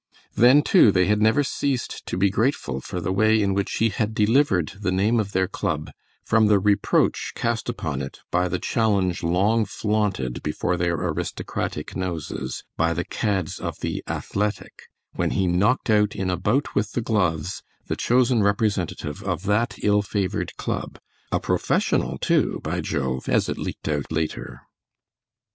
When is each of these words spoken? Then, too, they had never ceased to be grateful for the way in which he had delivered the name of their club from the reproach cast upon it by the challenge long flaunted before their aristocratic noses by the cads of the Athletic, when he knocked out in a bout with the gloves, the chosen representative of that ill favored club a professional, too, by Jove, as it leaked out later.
Then, 0.33 0.63
too, 0.63 0.91
they 0.91 1.05
had 1.05 1.21
never 1.21 1.43
ceased 1.43 2.07
to 2.07 2.17
be 2.17 2.31
grateful 2.31 2.81
for 2.81 2.99
the 2.99 3.11
way 3.11 3.39
in 3.39 3.53
which 3.53 3.73
he 3.73 3.89
had 3.89 4.15
delivered 4.15 4.73
the 4.81 4.91
name 4.91 5.19
of 5.19 5.31
their 5.31 5.47
club 5.47 5.91
from 6.25 6.47
the 6.47 6.57
reproach 6.57 7.33
cast 7.35 7.69
upon 7.69 8.01
it 8.01 8.21
by 8.31 8.47
the 8.47 8.57
challenge 8.57 9.21
long 9.21 9.63
flaunted 9.63 10.41
before 10.41 10.75
their 10.75 10.95
aristocratic 10.95 11.95
noses 11.95 12.63
by 12.75 12.93
the 12.95 13.05
cads 13.05 13.59
of 13.59 13.79
the 13.81 14.03
Athletic, 14.07 14.89
when 15.13 15.29
he 15.37 15.45
knocked 15.45 15.87
out 15.91 16.15
in 16.15 16.31
a 16.31 16.35
bout 16.35 16.73
with 16.73 16.93
the 16.93 17.01
gloves, 17.01 17.61
the 17.85 17.95
chosen 17.95 18.41
representative 18.41 19.21
of 19.21 19.43
that 19.43 19.75
ill 19.83 20.01
favored 20.01 20.57
club 20.57 20.97
a 21.31 21.39
professional, 21.39 22.17
too, 22.17 22.59
by 22.63 22.81
Jove, 22.81 23.29
as 23.29 23.47
it 23.47 23.59
leaked 23.59 23.87
out 23.87 24.11
later. 24.11 24.61